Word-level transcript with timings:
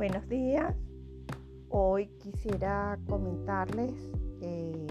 días. 0.00 0.74
Hoy 1.68 2.06
quisiera 2.22 2.98
comentarles 3.06 3.92
eh, 4.40 4.86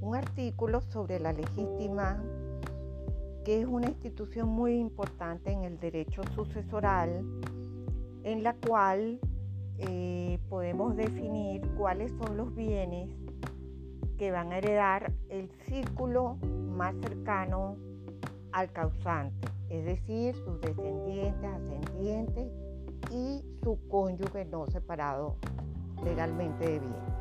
un 0.00 0.14
artículo 0.14 0.80
sobre 0.82 1.18
la 1.18 1.32
legítima, 1.32 2.22
que 3.44 3.62
es 3.62 3.66
una 3.66 3.88
institución 3.88 4.50
muy 4.50 4.78
importante 4.78 5.50
en 5.50 5.64
el 5.64 5.80
derecho 5.80 6.22
sucesoral, 6.32 7.24
en 8.22 8.44
la 8.44 8.54
cual 8.54 9.18
eh, 9.78 10.38
podemos 10.48 10.94
definir 10.94 11.62
cuáles 11.76 12.12
son 12.12 12.36
los 12.36 12.54
bienes 12.54 13.10
que 14.16 14.30
van 14.30 14.52
a 14.52 14.58
heredar 14.58 15.12
el 15.28 15.50
círculo 15.66 16.36
más 16.76 16.94
cercano 17.02 17.76
al 18.52 18.70
causante, 18.70 19.48
es 19.70 19.84
decir, 19.84 20.36
sus 20.36 20.60
descendientes, 20.60 21.50
ascendientes 21.50 22.48
y 23.14 23.44
su 23.62 23.78
cónyuge 23.88 24.44
no 24.46 24.66
separado 24.66 25.36
legalmente 26.02 26.64
de 26.64 26.80
bienes. 26.80 27.14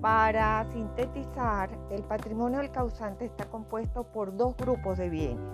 Para 0.00 0.64
sintetizar, 0.72 1.68
el 1.90 2.02
patrimonio 2.04 2.60
del 2.60 2.70
causante 2.70 3.24
está 3.24 3.44
compuesto 3.46 4.04
por 4.04 4.34
dos 4.36 4.56
grupos 4.56 4.96
de 4.96 5.10
bienes. 5.10 5.44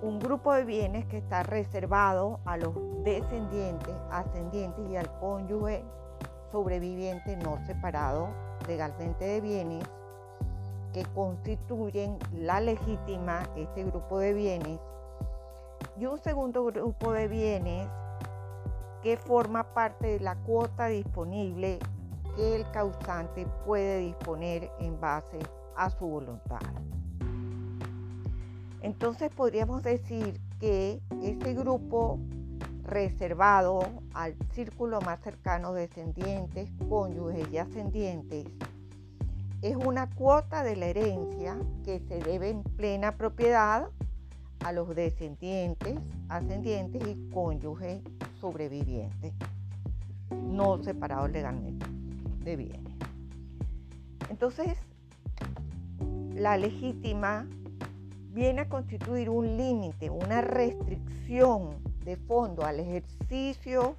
Un 0.00 0.18
grupo 0.18 0.52
de 0.54 0.64
bienes 0.64 1.06
que 1.06 1.18
está 1.18 1.44
reservado 1.44 2.40
a 2.46 2.56
los 2.56 2.74
descendientes, 3.04 3.94
ascendientes 4.10 4.90
y 4.90 4.96
al 4.96 5.08
cónyuge 5.20 5.84
sobreviviente 6.50 7.36
no 7.36 7.64
separado 7.66 8.28
legalmente 8.66 9.24
de 9.24 9.40
bienes 9.40 9.84
que 10.92 11.04
constituyen 11.14 12.18
la 12.34 12.60
legítima, 12.60 13.42
este 13.56 13.84
grupo 13.84 14.18
de 14.18 14.34
bienes, 14.34 14.80
y 15.96 16.06
un 16.06 16.18
segundo 16.18 16.64
grupo 16.64 17.12
de 17.12 17.28
bienes 17.28 17.88
que 19.02 19.16
forma 19.16 19.74
parte 19.74 20.06
de 20.06 20.20
la 20.20 20.36
cuota 20.36 20.86
disponible 20.86 21.78
que 22.36 22.56
el 22.56 22.70
causante 22.70 23.46
puede 23.66 23.98
disponer 23.98 24.70
en 24.78 25.00
base 25.00 25.38
a 25.76 25.90
su 25.90 26.06
voluntad. 26.06 26.60
Entonces 28.80 29.30
podríamos 29.30 29.82
decir 29.82 30.40
que 30.58 31.00
ese 31.22 31.54
grupo 31.54 32.18
reservado 32.82 33.80
al 34.14 34.34
círculo 34.52 35.00
más 35.00 35.20
cercano 35.20 35.72
de 35.72 35.82
descendientes, 35.82 36.70
cónyuges 36.88 37.48
y 37.52 37.58
ascendientes 37.58 38.46
es 39.62 39.76
una 39.76 40.10
cuota 40.10 40.64
de 40.64 40.74
la 40.74 40.86
herencia 40.86 41.56
que 41.84 42.00
se 42.00 42.18
debe 42.18 42.50
en 42.50 42.64
plena 42.64 43.16
propiedad 43.16 43.88
a 44.64 44.72
los 44.72 44.94
descendientes, 44.94 45.98
ascendientes 46.28 47.02
y 47.06 47.30
cónyuges 47.30 48.00
sobrevivientes, 48.40 49.32
no 50.30 50.82
separados 50.82 51.30
legalmente 51.30 51.86
de 52.44 52.56
bienes. 52.56 52.92
Entonces, 54.30 54.76
la 56.34 56.56
legítima 56.56 57.46
viene 58.30 58.62
a 58.62 58.68
constituir 58.68 59.28
un 59.28 59.56
límite, 59.56 60.10
una 60.10 60.40
restricción 60.40 61.76
de 62.04 62.16
fondo 62.16 62.64
al 62.64 62.80
ejercicio 62.80 63.96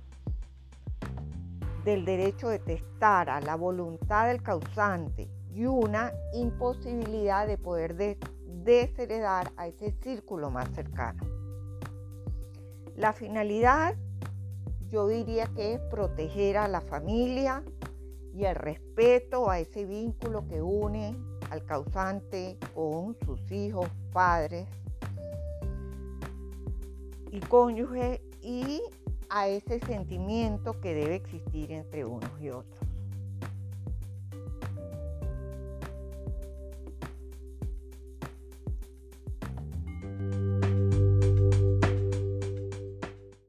del 1.85 2.05
derecho 2.05 2.49
de 2.49 2.59
testar 2.59 3.29
a 3.29 3.41
la 3.41 3.55
voluntad 3.55 4.27
del 4.27 4.41
causante 4.41 5.29
y 5.53 5.65
una 5.65 6.11
imposibilidad 6.33 7.45
de 7.45 7.57
poder 7.57 7.95
desheredar 8.63 9.51
a 9.57 9.67
ese 9.67 9.91
círculo 10.01 10.49
más 10.49 10.69
cercano. 10.69 11.23
La 12.95 13.13
finalidad 13.13 13.95
yo 14.89 15.07
diría 15.07 15.47
que 15.47 15.73
es 15.73 15.79
proteger 15.79 16.57
a 16.57 16.67
la 16.67 16.81
familia 16.81 17.63
y 18.35 18.45
el 18.45 18.55
respeto 18.55 19.49
a 19.49 19.59
ese 19.59 19.85
vínculo 19.85 20.47
que 20.47 20.61
une 20.61 21.15
al 21.49 21.65
causante 21.65 22.57
con 22.73 23.15
sus 23.25 23.51
hijos, 23.51 23.87
padres 24.11 24.67
y 27.31 27.39
cónyuge 27.39 28.21
y 28.41 28.81
a 29.29 29.47
ese 29.47 29.79
sentimiento 29.79 30.79
que 30.79 30.93
debe 30.93 31.15
existir 31.15 31.71
entre 31.71 32.05
unos 32.05 32.29
y 32.39 32.49
otros. 32.49 32.92